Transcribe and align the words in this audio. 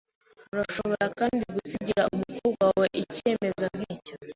Urashobora 0.53 1.05
kandi 1.19 1.43
gusigira 1.55 2.01
umukobwa 2.15 2.61
wawe 2.69 2.87
icyemezo 3.03 3.63
nkicyo. 3.75 4.15